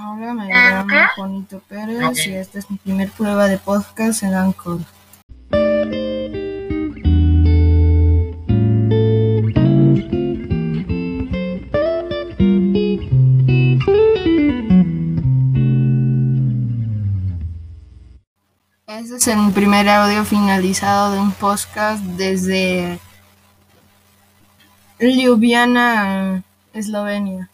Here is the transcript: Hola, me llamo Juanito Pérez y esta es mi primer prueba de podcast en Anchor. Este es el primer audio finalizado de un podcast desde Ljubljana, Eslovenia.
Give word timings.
Hola, 0.00 0.32
me 0.32 0.46
llamo 0.46 0.94
Juanito 1.16 1.60
Pérez 1.68 2.24
y 2.24 2.34
esta 2.34 2.60
es 2.60 2.70
mi 2.70 2.76
primer 2.76 3.10
prueba 3.10 3.48
de 3.48 3.58
podcast 3.58 4.22
en 4.22 4.32
Anchor. 4.32 4.78
Este 18.86 19.16
es 19.16 19.26
el 19.26 19.52
primer 19.52 19.88
audio 19.88 20.24
finalizado 20.24 21.14
de 21.14 21.18
un 21.18 21.32
podcast 21.32 22.04
desde 22.04 23.00
Ljubljana, 25.00 26.44
Eslovenia. 26.72 27.50